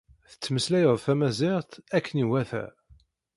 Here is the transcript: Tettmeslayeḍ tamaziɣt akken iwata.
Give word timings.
Tettmeslayeḍ 0.29 0.97
tamaziɣt 1.05 1.71
akken 1.97 2.21
iwata. 2.23 2.65